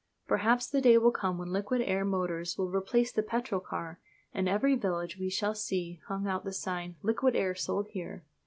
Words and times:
Perhaps 0.27 0.65
the 0.67 0.81
day 0.81 0.97
will 0.97 1.11
come 1.11 1.37
when 1.37 1.51
liquid 1.51 1.79
air 1.81 2.03
motors 2.03 2.57
will 2.57 2.71
replace 2.71 3.11
the 3.11 3.21
petrol 3.21 3.61
car, 3.61 3.99
and 4.33 4.47
in 4.47 4.51
every 4.55 4.75
village 4.75 5.19
we 5.19 5.29
shall 5.29 5.53
see 5.53 6.01
hung 6.07 6.25
out 6.27 6.43
the 6.43 6.53
sign, 6.53 6.95
"Liquid 7.03 7.35
air 7.35 7.53
sold 7.53 7.87
here." 7.89 8.23